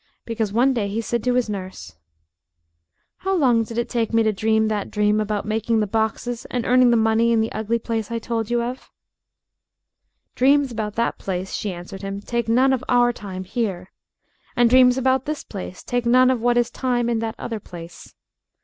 [0.25, 1.95] Because one day he said to his nurse
[3.17, 6.65] "How long did it take me to dream that dream about making the boxes and
[6.65, 8.89] earning the money in the ugly place I told you of?"
[10.33, 13.91] "Dreams about that place," she answered him, "take none of our time here.
[14.55, 18.15] And dreams about this place take none of what is time in that other place."